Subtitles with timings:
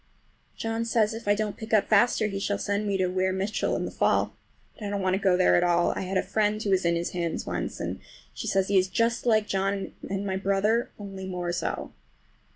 [0.57, 3.75] John says if I don't pick up faster he shall send me to Weir Mitchell
[3.75, 4.33] in the fall.
[4.73, 5.93] But I don't want to go there at all.
[5.95, 7.99] I had a friend who was in his hands once, and
[8.33, 11.91] she says he is just like John and my brother, only more so!